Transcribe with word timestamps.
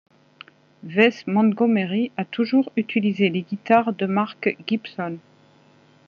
Wes 0.81 1.27
Montgomery 1.27 2.11
a 2.17 2.25
toujours 2.25 2.71
utilisé 2.75 3.29
les 3.29 3.43
guitares 3.43 3.93
de 3.93 4.07
marque 4.07 4.57
Gibson. 4.65 5.19